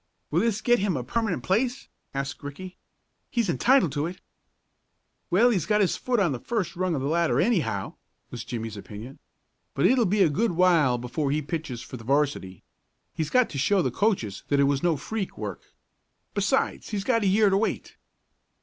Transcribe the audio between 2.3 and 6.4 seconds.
Ricky. "He's entitled to it." "Well, he's got his foot on the